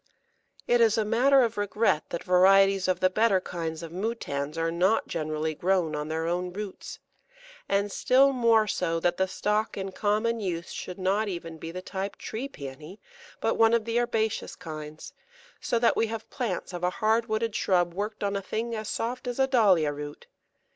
[0.67, 4.71] ]It is a matter of regret that varieties of the better kinds of Moutans are
[4.71, 6.97] not generally grown on their own roots,
[7.69, 11.83] and still more so that the stock in common use should not even be the
[11.83, 12.97] type Tree Pæony,
[13.41, 15.13] but one of the herbaceous kinds,
[15.59, 18.89] so that we have plants of a hard wooded shrub worked on a thing as
[18.89, 20.25] soft as a Dahlia root.